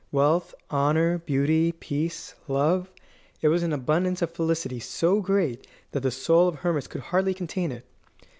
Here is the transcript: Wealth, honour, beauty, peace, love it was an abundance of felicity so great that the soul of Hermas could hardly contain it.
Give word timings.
Wealth, 0.11 0.55
honour, 0.71 1.19
beauty, 1.19 1.73
peace, 1.73 2.33
love 2.47 2.89
it 3.39 3.49
was 3.49 3.61
an 3.61 3.71
abundance 3.71 4.23
of 4.23 4.31
felicity 4.31 4.79
so 4.79 5.21
great 5.21 5.67
that 5.91 5.99
the 5.99 6.09
soul 6.09 6.47
of 6.47 6.55
Hermas 6.55 6.87
could 6.87 7.01
hardly 7.01 7.35
contain 7.35 7.71
it. 7.71 7.85